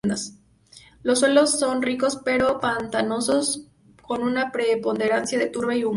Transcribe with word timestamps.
Los 1.03 1.19
suelos 1.19 1.59
son 1.59 1.83
ricos, 1.83 2.19
pero 2.25 2.59
pantanosos 2.59 3.67
con 4.01 4.23
una 4.23 4.51
preponderancia 4.51 5.37
de 5.37 5.45
turba 5.45 5.75
y 5.75 5.83
humus. 5.83 5.89